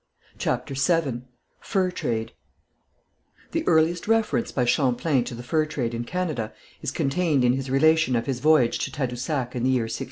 [0.39, 1.21] CHAPTER VII
[1.59, 2.31] FUR TRADE
[3.51, 7.69] The earliest reference by Champlain to the fur trade in Canada, is contained in his
[7.69, 9.99] relation of his voyage to Tadousac in the year 1603.